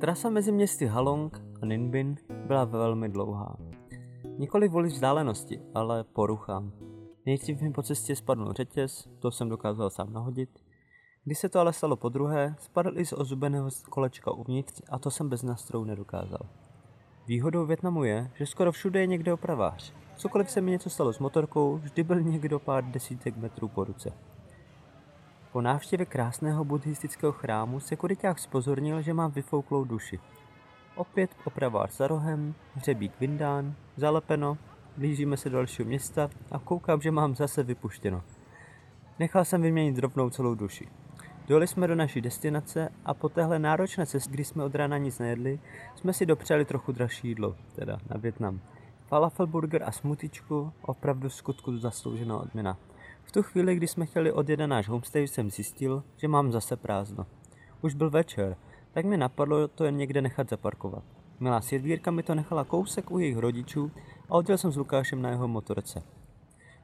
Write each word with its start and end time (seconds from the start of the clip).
Trasa 0.00 0.30
mezi 0.30 0.52
městy 0.52 0.86
Halong 0.86 1.40
a 1.62 1.66
Ninbin 1.66 2.16
byla 2.46 2.64
velmi 2.64 3.08
dlouhá. 3.08 3.56
Nikoli 4.38 4.68
kvůli 4.68 4.88
vzdálenosti, 4.88 5.60
ale 5.74 6.04
poruchám. 6.04 6.72
Nejdřív 7.26 7.60
mi 7.60 7.72
po 7.72 7.82
cestě 7.82 8.16
spadl 8.16 8.52
řetěz, 8.52 9.08
to 9.18 9.30
jsem 9.30 9.48
dokázal 9.48 9.90
sám 9.90 10.12
nahodit. 10.12 10.50
Když 11.24 11.38
se 11.38 11.48
to 11.48 11.60
ale 11.60 11.72
stalo 11.72 11.96
po 11.96 12.08
druhé, 12.08 12.54
spadl 12.58 12.98
i 12.98 13.06
z 13.06 13.12
ozubeného 13.12 13.68
kolečka 13.90 14.30
uvnitř 14.30 14.82
a 14.90 14.98
to 14.98 15.10
jsem 15.10 15.28
bez 15.28 15.42
nástrojů 15.42 15.84
nedokázal. 15.84 16.40
Výhodou 17.26 17.66
Větnamu 17.66 18.04
je, 18.04 18.30
že 18.34 18.46
skoro 18.46 18.72
všude 18.72 19.00
je 19.00 19.06
někde 19.06 19.32
opravář. 19.32 19.92
Cokoliv 20.16 20.50
se 20.50 20.60
mi 20.60 20.70
něco 20.70 20.90
stalo 20.90 21.12
s 21.12 21.18
motorkou, 21.18 21.76
vždy 21.76 22.02
byl 22.02 22.20
někdo 22.20 22.58
pár 22.58 22.84
desítek 22.84 23.36
metrů 23.36 23.68
po 23.68 23.84
ruce. 23.84 24.12
Po 25.56 25.62
návštěvě 25.62 26.06
krásného 26.06 26.64
buddhistického 26.64 27.32
chrámu 27.32 27.80
se 27.80 27.96
kuriták 27.96 28.38
spozornil, 28.38 29.02
že 29.02 29.14
mám 29.14 29.30
vyfouklou 29.30 29.84
duši. 29.84 30.20
Opět 30.94 31.30
opravář 31.44 31.96
za 31.96 32.06
rohem, 32.06 32.54
hřebík 32.74 33.12
vyndán, 33.20 33.74
zalepeno, 33.96 34.58
blížíme 34.96 35.36
se 35.36 35.50
do 35.50 35.56
dalšího 35.56 35.88
města 35.88 36.30
a 36.50 36.58
koukám, 36.58 37.00
že 37.00 37.10
mám 37.10 37.34
zase 37.34 37.62
vypuštěno. 37.62 38.22
Nechal 39.18 39.44
jsem 39.44 39.62
vyměnit 39.62 39.98
rovnou 39.98 40.30
celou 40.30 40.54
duši. 40.54 40.88
Dojeli 41.46 41.66
jsme 41.66 41.86
do 41.86 41.94
naší 41.94 42.20
destinace 42.20 42.88
a 43.04 43.14
po 43.14 43.28
téhle 43.28 43.58
náročné 43.58 44.06
cestě, 44.06 44.30
kdy 44.30 44.44
jsme 44.44 44.64
od 44.64 44.74
rána 44.74 44.98
nic 44.98 45.18
nejedli, 45.18 45.60
jsme 45.94 46.12
si 46.12 46.26
dopřeli 46.26 46.64
trochu 46.64 46.92
dražší 46.92 47.28
jídlo, 47.28 47.56
teda 47.74 47.98
na 48.10 48.16
Větnam. 48.16 48.60
Falafel 49.06 49.46
burger 49.46 49.82
a 49.82 49.92
smutičku, 49.92 50.72
opravdu 50.82 51.30
skutku 51.30 51.76
zasloužená 51.76 52.38
odměna. 52.38 52.78
V 53.26 53.32
tu 53.32 53.42
chvíli, 53.42 53.74
kdy 53.74 53.86
jsme 53.86 54.06
chtěli 54.06 54.32
odjet 54.32 54.60
na 54.60 54.66
náš 54.66 54.88
homestay, 54.88 55.28
jsem 55.28 55.50
zjistil, 55.50 56.02
že 56.16 56.28
mám 56.28 56.52
zase 56.52 56.76
prázdno. 56.76 57.26
Už 57.82 57.94
byl 57.94 58.10
večer, 58.10 58.56
tak 58.92 59.04
mi 59.04 59.16
napadlo 59.16 59.68
to 59.68 59.84
jen 59.84 59.96
někde 59.96 60.22
nechat 60.22 60.50
zaparkovat. 60.50 61.04
Milá 61.40 61.60
servírka 61.60 62.10
mi 62.10 62.22
to 62.22 62.34
nechala 62.34 62.64
kousek 62.64 63.10
u 63.10 63.18
jejich 63.18 63.36
rodičů 63.36 63.90
a 64.28 64.30
odjel 64.30 64.58
jsem 64.58 64.72
s 64.72 64.76
Lukášem 64.76 65.22
na 65.22 65.30
jeho 65.30 65.48
motorce. 65.48 66.02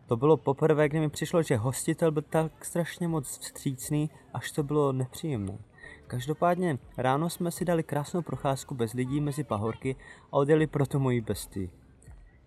To 0.07 0.17
bylo 0.17 0.37
poprvé, 0.37 0.89
kdy 0.89 1.01
mi 1.01 1.09
přišlo, 1.09 1.43
že 1.43 1.57
hostitel 1.57 2.13
byl 2.13 2.23
tak 2.23 2.65
strašně 2.65 3.09
moc 3.09 3.39
vstřícný, 3.39 4.11
až 4.35 4.53
to 4.53 4.63
bylo 4.63 4.93
nepříjemné. 4.93 5.59
Každopádně 6.07 6.79
ráno 6.97 7.31
jsme 7.31 7.51
si 7.51 7.65
dali 7.65 7.83
krásnou 7.83 8.23
procházku 8.23 8.75
bez 8.75 8.93
lidí 8.93 9.21
mezi 9.21 9.45
pahorky 9.45 9.97
a 10.29 10.33
odjeli 10.33 10.67
proto 10.67 10.99
moji 10.99 11.21
bestii. 11.21 11.71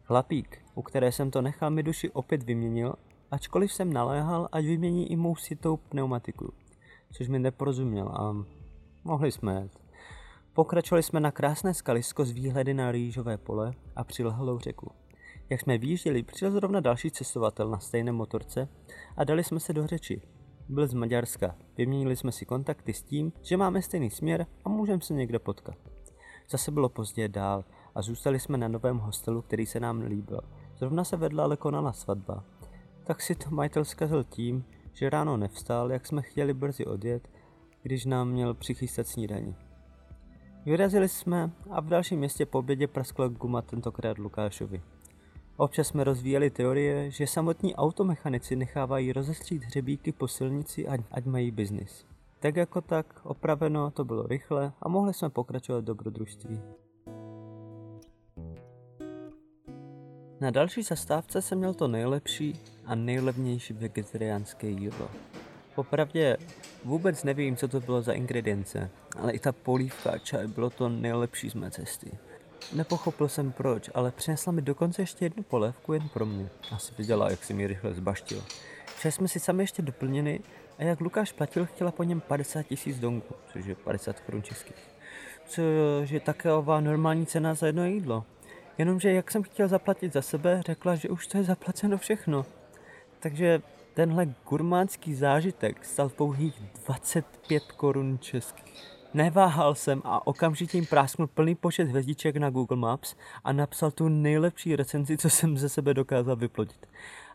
Chlapík, 0.04 0.58
u 0.76 0.82
které 0.82 1.12
jsem 1.12 1.32
to 1.32 1.42
nechal, 1.42 1.72
mi 1.72 1.84
duši 1.84 2.10
opět 2.12 2.44
vyměnil, 2.44 2.94
ačkoliv 3.36 3.74
jsem 3.74 3.94
naléhal, 3.94 4.50
ať 4.52 4.66
vymění 4.66 5.12
i 5.12 5.16
mou 5.16 5.36
sitou 5.36 5.78
pneumatiku, 5.78 6.54
což 7.12 7.28
mi 7.28 7.40
neporozuměl 7.40 8.08
a 8.08 8.46
mohli 9.04 9.32
jsme 9.32 9.54
jet. 9.54 9.72
Pokračovali 10.54 11.04
jsme 11.04 11.20
na 11.20 11.32
krásné 11.32 11.74
skalisko 11.74 12.26
z 12.26 12.32
výhledy 12.32 12.74
na 12.74 12.92
rýžové 12.92 13.38
pole 13.38 13.74
a 13.96 14.04
přilehlou 14.04 14.60
řeku. 14.60 14.92
Jak 15.50 15.62
jsme 15.62 15.78
vyjížděli, 15.78 16.24
přijel 16.24 16.52
zrovna 16.52 16.80
další 16.80 17.12
cestovatel 17.12 17.70
na 17.70 17.80
stejné 17.80 18.12
motorce 18.12 18.68
a 19.18 19.24
dali 19.24 19.44
jsme 19.44 19.60
se 19.60 19.74
do 19.74 19.88
řeči. 19.88 20.22
Byl 20.70 20.88
z 20.88 20.94
Maďarska. 20.94 21.56
Vyměnili 21.78 22.16
jsme 22.16 22.32
si 22.32 22.46
kontakty 22.46 22.94
s 22.94 23.04
tím, 23.04 23.34
že 23.42 23.58
máme 23.58 23.82
stejný 23.82 24.10
směr 24.10 24.46
a 24.66 24.70
můžeme 24.70 25.02
se 25.02 25.14
někde 25.14 25.40
potkat. 25.40 25.76
Zase 26.50 26.72
bylo 26.72 26.90
pozdě 26.90 27.28
dál 27.28 27.64
a 27.96 28.02
zůstali 28.02 28.40
jsme 28.40 28.58
na 28.58 28.68
novém 28.68 28.98
hostelu, 28.98 29.42
který 29.42 29.66
se 29.66 29.80
nám 29.80 30.02
líbil. 30.02 30.42
Zrovna 30.78 31.04
se 31.04 31.18
vedla 31.18 31.44
ale 31.44 31.58
konala 31.58 31.94
svatba. 31.94 32.44
Tak 33.06 33.22
si 33.22 33.36
to 33.36 33.50
majitel 33.50 33.86
zkazil 33.86 34.24
tím, 34.24 34.66
že 34.94 35.10
ráno 35.10 35.38
nevstal, 35.38 35.92
jak 35.92 36.08
jsme 36.08 36.22
chtěli 36.22 36.54
brzy 36.54 36.86
odjet, 36.86 37.30
když 37.84 38.06
nám 38.06 38.30
měl 38.30 38.54
přichystat 38.54 39.08
snídaní. 39.08 39.56
Vyrazili 40.66 41.10
jsme 41.10 41.52
a 41.72 41.82
v 41.82 41.88
dalším 41.88 42.20
městě 42.20 42.46
po 42.46 42.60
obědě 42.60 42.88
praskla 42.88 43.28
guma 43.28 43.62
tentokrát 43.62 44.18
Lukášovi. 44.18 44.82
Občas 45.58 45.88
jsme 45.88 46.04
rozvíjeli 46.04 46.50
teorie, 46.50 47.12
že 47.12 47.28
samotní 47.28 47.76
automechanici 47.76 48.56
nechávají 48.56 49.14
rozestřít 49.14 49.64
hřebíky 49.64 50.12
po 50.12 50.28
silnici, 50.28 50.88
ať, 50.88 51.02
ať 51.12 51.26
mají 51.26 51.52
biznis. 51.52 52.06
Tak 52.40 52.56
jako 52.56 52.82
tak, 52.82 53.22
opraveno, 53.24 53.92
to 53.92 54.06
bylo 54.06 54.28
rychle 54.28 54.72
a 54.82 54.90
mohli 54.90 55.14
jsme 55.14 55.30
pokračovat 55.30 55.86
dobrodružství. 55.86 56.62
Na 60.40 60.52
další 60.52 60.84
zastávce 60.84 61.42
jsem 61.42 61.58
měl 61.58 61.74
to 61.74 61.88
nejlepší 61.88 62.60
a 62.86 62.96
nejlevnější 62.96 63.74
vegetariánské 63.74 64.68
jídlo. 64.68 65.10
Popravdě 65.76 66.38
vůbec 66.84 67.24
nevím, 67.24 67.56
co 67.56 67.68
to 67.68 67.80
bylo 67.80 68.02
za 68.02 68.14
ingredience, 68.14 68.90
ale 69.20 69.32
i 69.32 69.40
ta 69.40 69.52
polívka 69.52 70.12
a 70.12 70.18
čaj 70.18 70.48
bylo 70.48 70.70
to 70.70 70.90
nejlepší 70.90 71.50
z 71.50 71.54
mé 71.54 71.72
cesty. 71.72 72.12
Nepochopil 72.74 73.28
jsem 73.28 73.52
proč, 73.52 73.90
ale 73.94 74.12
přinesla 74.12 74.52
mi 74.52 74.62
dokonce 74.62 75.02
ještě 75.02 75.26
jednu 75.26 75.44
polévku 75.44 75.94
jen 75.94 76.10
pro 76.10 76.26
mě. 76.26 76.50
Asi 76.72 76.94
viděla, 76.98 77.30
jak 77.30 77.44
si 77.44 77.54
mi 77.54 77.68
rychle 77.68 77.94
zbaštil. 77.94 78.44
Čaj 79.00 79.12
jsme 79.12 79.28
si 79.28 79.40
sami 79.40 79.64
ještě 79.64 79.82
doplnili 79.82 80.40
a 80.78 80.84
jak 80.84 81.02
Lukáš 81.02 81.32
platil, 81.32 81.66
chtěla 81.66 81.92
po 81.92 82.04
něm 82.04 82.22
50 82.22 82.64
tisíc 82.64 83.00
dongů, 83.00 83.24
což 83.54 83.66
je 83.66 83.76
50 83.76 84.20
korun 84.20 84.44
českých. 84.44 84.96
Což 85.48 86.10
je 86.10 86.20
taková 86.20 86.80
normální 86.80 87.26
cena 87.26 87.54
za 87.54 87.68
jedno 87.68 87.86
jídlo. 87.86 88.26
Jenomže 88.78 89.12
jak 89.12 89.32
jsem 89.32 89.44
chtěl 89.44 89.68
zaplatit 89.68 90.14
za 90.14 90.22
sebe, 90.22 90.62
řekla, 90.66 90.96
že 90.96 91.10
už 91.10 91.28
to 91.28 91.38
je 91.38 91.44
zaplaceno 91.44 91.98
všechno. 91.98 92.46
Takže 93.20 93.62
tenhle 93.94 94.36
gurmánský 94.50 95.16
zážitek 95.16 95.86
stal 95.86 96.10
pouhých 96.10 96.62
25 96.86 97.64
korun 97.72 98.20
českých. 98.22 98.96
Neváhal 99.14 99.76
jsem 99.76 100.02
a 100.06 100.28
okamžitě 100.28 100.78
jim 100.78 100.86
prásknul 100.86 101.28
plný 101.28 101.56
počet 101.56 101.88
hvězdiček 101.88 102.36
na 102.36 102.50
Google 102.50 102.78
Maps 102.78 103.16
a 103.44 103.52
napsal 103.52 103.92
tu 103.92 104.10
nejlepší 104.10 104.76
recenzi, 104.76 105.18
co 105.18 105.30
jsem 105.30 105.58
ze 105.58 105.70
sebe 105.70 105.94
dokázal 105.94 106.36
vyplodit. 106.36 106.88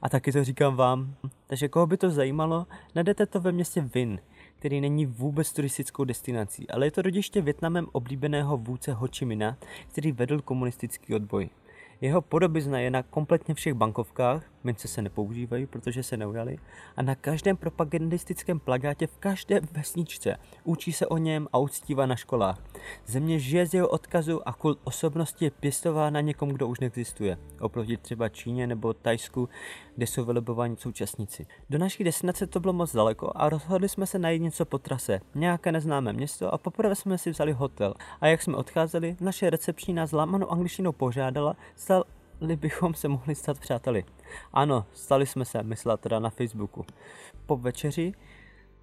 A 0.02 0.08
taky 0.08 0.32
to 0.32 0.44
říkám 0.44 0.76
vám. 0.76 1.14
Takže 1.46 1.68
koho 1.68 1.86
by 1.86 1.96
to 1.96 2.10
zajímalo, 2.10 2.66
najdete 2.94 3.26
to 3.26 3.40
ve 3.40 3.52
městě 3.52 3.80
Vin, 3.80 4.20
který 4.60 4.80
není 4.80 5.06
vůbec 5.06 5.52
turistickou 5.52 6.04
destinací, 6.04 6.70
ale 6.70 6.86
je 6.86 6.90
to 6.90 7.02
rodiště 7.02 7.40
Větnamem 7.40 7.86
oblíbeného 7.92 8.56
vůdce 8.56 8.92
Ho 8.92 9.08
Chi 9.16 9.24
Minha, 9.24 9.56
který 9.88 10.12
vedl 10.12 10.40
komunistický 10.40 11.14
odboj. 11.14 11.50
Jeho 12.00 12.22
podobizna 12.22 12.78
je 12.78 12.90
na 12.90 13.02
kompletně 13.02 13.54
všech 13.54 13.74
bankovkách, 13.74 14.44
mince 14.64 14.88
se 14.88 15.02
nepoužívají, 15.02 15.66
protože 15.66 16.02
se 16.02 16.16
neujali, 16.16 16.58
a 16.96 17.02
na 17.02 17.14
každém 17.14 17.56
propagandistickém 17.56 18.60
plagátě 18.60 19.06
v 19.06 19.18
každé 19.18 19.60
vesničce. 19.72 20.36
Učí 20.64 20.92
se 20.92 21.06
o 21.06 21.16
něm 21.16 21.48
a 21.52 21.58
uctívá 21.58 22.06
na 22.06 22.16
školách. 22.16 22.58
Země 23.06 23.38
žije 23.38 23.66
z 23.66 23.74
jeho 23.74 23.88
odkazu 23.88 24.48
a 24.48 24.52
kult 24.52 24.78
osobnosti 24.84 25.44
je 25.44 25.50
pěstová 25.50 26.10
na 26.10 26.20
někom, 26.20 26.48
kdo 26.48 26.68
už 26.68 26.80
neexistuje. 26.80 27.38
Oproti 27.60 27.96
třeba 27.96 28.28
Číně 28.28 28.66
nebo 28.66 28.94
Tajsku, 28.94 29.48
kde 29.96 30.06
jsou 30.06 30.24
vylebováni 30.24 30.76
současníci. 30.76 31.46
Do 31.70 31.78
naší 31.78 32.04
destinace 32.04 32.46
to 32.46 32.60
bylo 32.60 32.72
moc 32.72 32.92
daleko 32.92 33.32
a 33.34 33.48
rozhodli 33.48 33.88
jsme 33.88 34.06
se 34.06 34.18
najít 34.18 34.42
něco 34.42 34.64
po 34.64 34.78
trase, 34.78 35.20
nějaké 35.34 35.72
neznámé 35.72 36.12
město 36.12 36.54
a 36.54 36.58
poprvé 36.58 36.94
jsme 36.94 37.18
si 37.18 37.30
vzali 37.30 37.52
hotel. 37.52 37.94
A 38.20 38.26
jak 38.26 38.42
jsme 38.42 38.56
odcházeli, 38.56 39.16
naše 39.20 39.50
recepční 39.50 39.94
nás 39.94 40.12
lámanou 40.12 40.48
angličtinou 40.52 40.92
požádala, 40.92 41.56
stali 41.90 42.56
bychom 42.56 42.94
se 42.94 43.08
mohli 43.08 43.34
stát 43.34 43.58
přáteli. 43.58 44.04
Ano, 44.52 44.86
stali 44.92 45.26
jsme 45.26 45.44
se, 45.44 45.62
myslela 45.62 45.96
teda 45.96 46.18
na 46.18 46.30
Facebooku. 46.30 46.86
Po 47.46 47.56
večeři, 47.56 48.12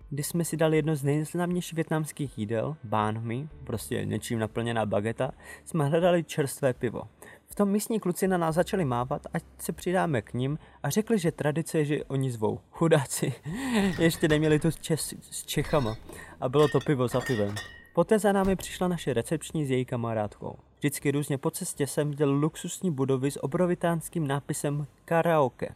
kdy 0.09 0.23
jsme 0.23 0.45
si 0.45 0.57
dali 0.57 0.77
jedno 0.77 0.95
z 0.95 1.03
nejznámějších 1.03 1.73
větnamských 1.73 2.37
jídel, 2.37 2.75
banh 2.83 3.23
mi, 3.23 3.49
prostě 3.63 4.05
něčím 4.05 4.39
naplněná 4.39 4.85
bageta, 4.85 5.31
jsme 5.65 5.85
hledali 5.85 6.23
čerstvé 6.23 6.73
pivo. 6.73 7.01
V 7.45 7.55
tom 7.55 7.69
místní 7.69 7.99
kluci 7.99 8.27
na 8.27 8.37
nás 8.37 8.55
začali 8.55 8.85
mávat, 8.85 9.21
ať 9.33 9.43
se 9.57 9.71
přidáme 9.71 10.21
k 10.21 10.33
ním 10.33 10.59
a 10.83 10.89
řekli, 10.89 11.19
že 11.19 11.31
tradice 11.31 11.77
je, 11.77 11.85
že 11.85 12.03
oni 12.03 12.31
zvou. 12.31 12.59
Chudáci, 12.71 13.33
ještě 13.99 14.27
neměli 14.27 14.59
tu 14.59 14.71
čes 14.71 15.13
s 15.21 15.45
Čechama 15.45 15.95
a 16.41 16.49
bylo 16.49 16.67
to 16.67 16.79
pivo 16.79 17.07
za 17.07 17.21
pivem. 17.21 17.55
Poté 17.97 18.19
za 18.19 18.31
námi 18.31 18.55
přišla 18.55 18.87
naše 18.87 19.13
recepční 19.13 19.65
s 19.65 19.71
její 19.71 19.85
kamarádkou. 19.85 20.55
Vždycky 20.77 21.11
různě 21.11 21.37
po 21.37 21.51
cestě 21.51 21.87
jsem 21.87 22.09
viděl 22.09 22.31
luxusní 22.31 22.91
budovy 22.91 23.31
s 23.31 23.43
obrovitánským 23.43 24.27
nápisem 24.27 24.87
karaoke. 25.05 25.75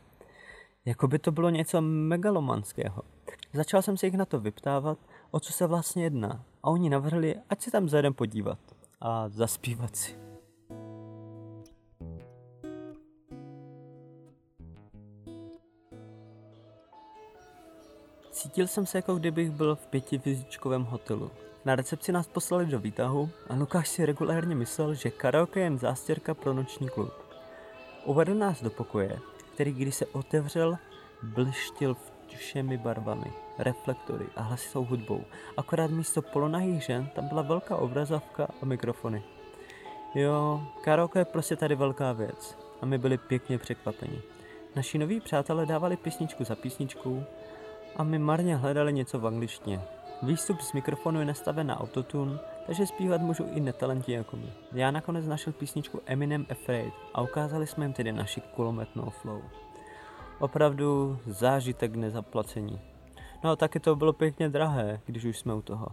Jako 0.86 1.08
by 1.08 1.20
to 1.20 1.32
bylo 1.32 1.50
něco 1.50 1.82
megalomanského. 1.82 3.02
Začal 3.54 3.82
jsem 3.82 3.98
se 3.98 4.08
jich 4.08 4.16
na 4.16 4.26
to 4.26 4.40
vyptávat, 4.40 4.98
o 5.32 5.40
co 5.40 5.54
se 5.54 5.68
vlastně 5.68 6.04
jedná. 6.04 6.44
A 6.64 6.70
oni 6.70 6.90
navrhli, 6.90 7.36
ať 7.50 7.62
se 7.62 7.72
tam 7.72 7.90
zajdem 7.90 8.14
podívat 8.14 8.60
a 9.00 9.30
zaspívat 9.30 9.96
si. 9.96 10.16
Cítil 18.32 18.68
jsem 18.68 18.86
se, 18.86 18.98
jako 18.98 19.16
kdybych 19.16 19.52
byl 19.52 19.76
v 19.76 19.88
pětivizičkovém 19.88 20.84
hotelu. 20.84 21.32
Na 21.66 21.76
recepci 21.76 22.12
nás 22.12 22.28
poslali 22.28 22.66
do 22.66 22.80
výtahu 22.80 23.30
a 23.50 23.56
Lukáš 23.56 23.90
si 23.90 24.06
regulérně 24.06 24.56
myslel, 24.56 24.94
že 24.94 25.10
karaoke 25.10 25.60
je 25.60 25.64
jen 25.64 25.78
zástěrka 25.78 26.34
pro 26.34 26.54
noční 26.54 26.90
klub. 26.90 27.14
Uvedl 28.06 28.36
nás 28.36 28.64
do 28.64 28.70
pokoje, 28.70 29.20
který 29.54 29.74
když 29.74 29.96
se 29.96 30.06
otevřel, 30.06 30.78
blštil 31.24 31.98
všemi 32.28 32.78
barvami, 32.78 33.34
reflektory 33.58 34.26
a 34.36 34.42
hlasitou 34.42 34.86
hudbou. 34.86 35.24
Akorát 35.58 35.92
místo 35.92 36.22
polonahých 36.22 36.84
žen 36.84 37.10
tam 37.16 37.28
byla 37.28 37.42
velká 37.42 37.76
obrazovka 37.76 38.48
a 38.62 38.66
mikrofony. 38.66 39.24
Jo, 40.16 40.62
karaoke 40.84 41.20
je 41.20 41.26
prostě 41.26 41.56
tady 41.56 41.76
velká 41.76 42.14
věc 42.14 42.58
a 42.82 42.86
my 42.86 42.98
byli 42.98 43.18
pěkně 43.18 43.58
překvapeni. 43.58 44.22
Naši 44.76 44.98
noví 44.98 45.20
přátelé 45.20 45.66
dávali 45.66 45.98
písničku 45.98 46.44
za 46.44 46.56
písničkou 46.56 47.24
a 47.96 48.04
my 48.04 48.20
marně 48.20 48.56
hledali 48.56 48.94
něco 48.94 49.20
v 49.20 49.28
angličtině. 49.28 49.82
Výstup 50.24 50.62
z 50.62 50.74
mikrofonu 50.74 51.20
je 51.20 51.26
nastaven 51.26 51.68
na 51.68 51.80
autotune, 51.80 52.40
takže 52.66 52.86
zpívat 52.86 53.22
můžu 53.22 53.44
i 53.44 53.60
netalenti 53.60 54.12
jako 54.12 54.38
my. 54.38 54.54
Já 54.72 54.92
nakonec 54.92 55.28
našel 55.28 55.54
písničku 55.54 56.02
Eminem 56.06 56.46
Afraid 56.52 56.94
a 57.14 57.22
ukázali 57.22 57.68
jsme 57.68 57.86
jim 57.86 57.94
tedy 57.94 58.12
naši 58.12 58.42
kulometnou 58.42 59.10
flow. 59.10 59.42
Opravdu 60.40 61.18
zážitek 61.26 61.96
nezaplacení. 61.96 62.80
No 63.44 63.50
a 63.50 63.56
taky 63.56 63.80
to 63.80 63.96
bylo 63.96 64.14
pěkně 64.14 64.50
drahé, 64.50 65.02
když 65.06 65.26
už 65.26 65.40
jsme 65.40 65.54
u 65.54 65.62
toho. 65.62 65.88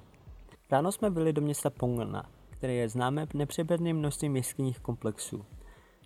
Ráno 0.71 0.93
jsme 0.93 1.11
byli 1.11 1.33
do 1.33 1.43
města 1.43 1.71
Pongana, 1.71 2.23
které 2.51 2.73
je 2.73 2.89
známé 2.89 3.27
nepřeberným 3.35 3.97
množstvím 3.97 4.37
jeskyních 4.37 4.81
komplexů. 4.81 5.45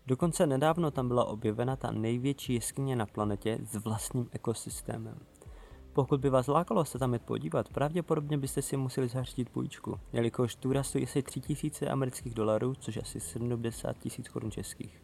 Dokonce 0.07 0.47
nedávno 0.47 0.91
tam 0.91 1.09
byla 1.09 1.25
objevena 1.25 1.77
ta 1.77 1.91
největší 1.91 2.55
jeskyně 2.55 2.97
na 2.97 3.07
planetě 3.07 3.59
s 3.63 3.77
vlastním 3.77 4.29
ekosystémem. 4.33 5.19
Pokud 5.93 6.21
by 6.21 6.31
vás 6.31 6.47
lákalo 6.47 6.85
se 6.85 6.99
tam 6.99 7.13
jít 7.13 7.23
podívat, 7.23 7.69
pravděpodobně 7.69 8.39
byste 8.39 8.63
si 8.63 8.77
museli 8.77 9.09
zařídit 9.09 9.51
půjčku, 9.51 10.01
jelikož 10.13 10.55
túra 10.55 10.83
stojí 10.83 11.05
asi 11.05 11.23
3000 11.23 11.89
amerických 11.89 12.35
dolarů, 12.35 12.75
což 12.75 12.97
asi 12.97 13.21
70 13.21 13.99
tisíc 13.99 14.29
korun 14.29 14.51
českých. 14.51 15.03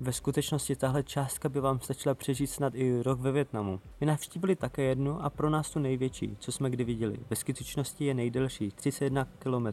Ve 0.00 0.12
skutečnosti 0.12 0.76
tahle 0.76 1.02
částka 1.02 1.48
by 1.48 1.60
vám 1.60 1.80
stačila 1.80 2.14
přežít 2.14 2.50
snad 2.50 2.74
i 2.74 3.02
rok 3.02 3.20
ve 3.20 3.32
Větnamu. 3.32 3.80
My 4.00 4.06
navštívili 4.06 4.56
také 4.56 4.82
jednu 4.82 5.24
a 5.24 5.30
pro 5.30 5.50
nás 5.50 5.70
tu 5.70 5.78
největší, 5.78 6.36
co 6.40 6.52
jsme 6.52 6.70
kdy 6.70 6.84
viděli. 6.84 7.18
Ve 7.30 7.36
skutečnosti 7.36 8.04
je 8.04 8.14
nejdelší, 8.14 8.70
31 8.70 9.24
km, 9.38 9.66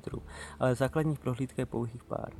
ale 0.60 0.76
základních 0.76 1.20
prohlídka 1.20 1.62
je 1.62 1.66
pouhých 1.66 2.04
pár. 2.04 2.34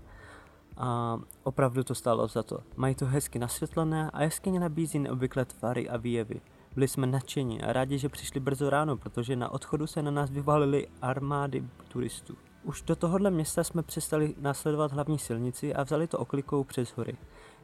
A 0.78 1.20
opravdu 1.44 1.84
to 1.84 1.96
stálo 1.96 2.28
za 2.28 2.44
to. 2.44 2.60
Mají 2.76 2.96
to 2.96 3.06
hezky 3.06 3.40
nasvětlené 3.40 4.12
a 4.12 4.24
jeskyně 4.24 4.60
nabízí 4.60 5.00
neobvyklé 5.00 5.46
tvary 5.46 5.90
a 5.90 5.98
výjevy. 5.98 6.42
Byli 6.76 6.88
jsme 6.88 7.08
nadšení 7.08 7.62
a 7.62 7.74
rádi, 7.74 7.98
že 7.98 8.10
přišli 8.10 8.40
brzo 8.40 8.70
ráno, 8.70 8.98
protože 8.98 9.36
na 9.36 9.50
odchodu 9.50 9.88
se 9.88 10.02
na 10.02 10.12
nás 10.12 10.30
vyvalily 10.30 10.88
armády 11.02 11.64
turistů. 11.88 12.38
Už 12.64 12.82
do 12.82 12.96
tohohle 12.96 13.32
města 13.32 13.64
jsme 13.64 13.84
přestali 13.84 14.36
následovat 14.38 14.92
hlavní 14.92 15.20
silnici 15.20 15.74
a 15.74 15.84
vzali 15.84 16.08
to 16.08 16.20
oklikou 16.20 16.64
přes 16.64 16.90
hory. 16.90 17.18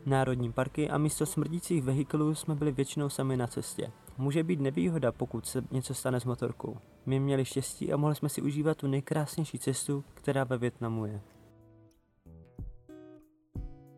Národní 0.06 0.52
parky 0.52 0.90
a 0.90 0.98
místo 0.98 1.26
smrdících 1.26 1.84
vehiklů 1.84 2.36
jsme 2.36 2.56
byli 2.56 2.72
většinou 2.72 3.10
sami 3.10 3.38
na 3.38 3.48
cestě. 3.48 3.92
Může 4.18 4.44
být 4.44 4.60
nevýhoda, 4.60 5.12
pokud 5.12 5.48
se 5.48 5.64
něco 5.72 5.94
stane 5.94 6.20
s 6.20 6.26
motorkou. 6.26 6.78
My 7.06 7.20
měli 7.20 7.46
štěstí 7.46 7.94
a 7.94 7.98
mohli 7.98 8.16
jsme 8.16 8.30
si 8.30 8.42
užívat 8.42 8.78
tu 8.78 8.88
nejkrásnější 8.88 9.60
cestu, 9.60 10.04
která 10.14 10.44
ve 10.44 10.58
Větnamu 10.58 11.06
je. 11.06 11.22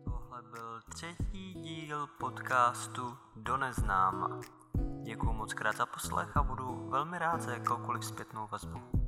Tohle 0.04 0.42
byl 0.50 0.80
třetí 0.94 1.54
díl 1.54 2.06
podcastu 2.20 3.02
Do 3.36 3.56
neznáma. 3.56 4.40
Děkuji 5.12 5.32
moc 5.32 5.54
krát 5.54 5.76
za 5.76 5.86
poslech 5.86 6.36
a 6.36 6.42
budu 6.42 6.88
velmi 6.90 7.18
rád 7.18 7.42
za 7.42 7.50
jakoukoliv 7.50 8.04
zpětnou 8.04 8.48
vazbu. 8.52 9.01